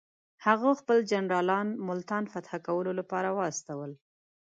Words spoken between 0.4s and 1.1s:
هغه خپل